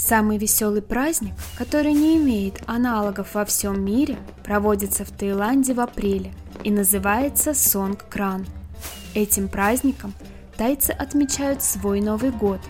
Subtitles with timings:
[0.00, 6.32] Самый веселый праздник, который не имеет аналогов во всем мире, проводится в Таиланде в апреле
[6.62, 8.46] и называется Сонг Кран.
[9.14, 10.14] Этим праздником
[10.56, 12.60] тайцы отмечают свой Новый год,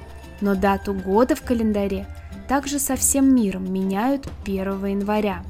[0.40, 2.06] но дату года в календаре
[2.48, 5.44] также со всем миром меняют 1 января.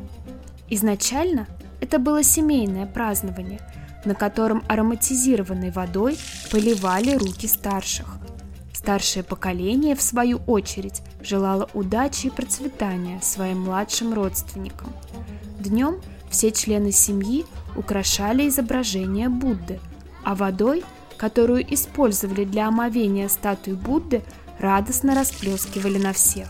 [0.69, 1.47] Изначально
[1.81, 3.61] это было семейное празднование,
[4.05, 6.19] на котором ароматизированной водой
[6.51, 8.19] поливали руки старших.
[8.79, 14.93] Старшее поколение, в свою очередь, желало удачи и процветания своим младшим родственникам.
[15.59, 15.97] Днем
[16.31, 17.45] все члены семьи
[17.75, 19.81] украшали изображение Будды,
[20.23, 20.85] а водой,
[21.17, 24.23] которую использовали для омовения статуи Будды,
[24.61, 26.47] радостно расплескивали на всех.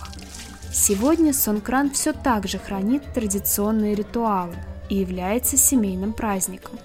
[0.70, 4.54] Сегодня Сонкран все так же хранит традиционные ритуалы
[4.90, 6.78] и является семейным праздником.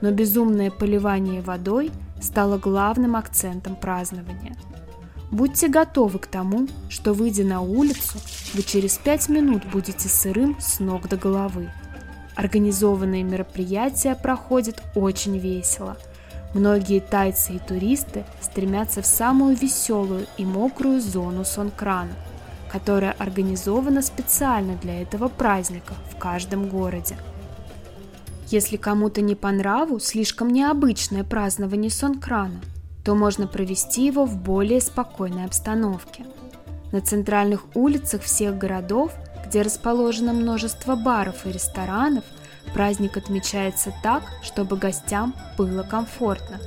[0.00, 1.92] Но безумное поливание водой
[2.22, 4.56] стало главным акцентом празднования–
[5.32, 8.18] Будьте готовы к тому, что, выйдя на улицу,
[8.52, 11.70] вы через пять минут будете сырым с ног до головы.
[12.36, 15.96] Организованные мероприятия проходят очень весело.
[16.52, 22.12] Многие тайцы и туристы стремятся в самую веселую и мокрую зону Сонкрана,
[22.70, 27.16] которая организована специально для этого праздника в каждом городе.
[28.52, 32.60] Если кому-то не по нраву слишком необычное празднование Сонкрана,
[33.02, 36.26] то можно провести его в более спокойной обстановке.
[36.92, 39.12] На центральных улицах всех городов,
[39.46, 42.24] где расположено множество баров и ресторанов,
[42.74, 46.60] праздник отмечается так, чтобы гостям было комфортно.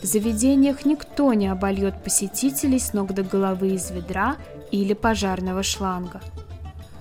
[0.00, 4.36] В заведениях никто не обольет посетителей с ног до головы из ведра
[4.70, 6.22] или пожарного шланга.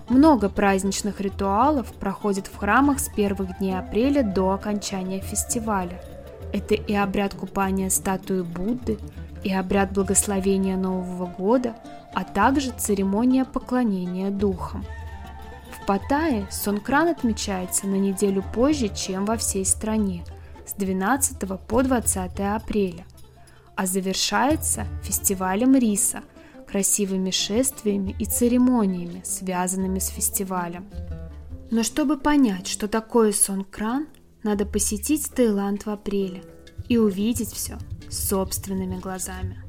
[0.09, 6.01] Много праздничных ритуалов проходит в храмах с первых дней апреля до окончания фестиваля–
[6.53, 8.97] это и обряд купания статуи Будды,
[9.43, 11.75] и обряд благословения Нового года,
[12.13, 14.85] а также церемония поклонения духам.
[15.71, 20.23] В Паттайе Сонкран отмечается на неделю позже, чем во всей стране,
[20.65, 21.37] с 12
[21.67, 23.05] по 20 апреля,
[23.75, 26.23] а завершается фестивалем риса,
[26.67, 30.87] красивыми шествиями и церемониями, связанными с фестивалем.
[31.71, 34.07] Но чтобы понять, что такое Сонкран,
[34.43, 36.43] надо посетить Таиланд в апреле
[36.87, 37.77] и увидеть все
[38.09, 39.66] собственными глазами.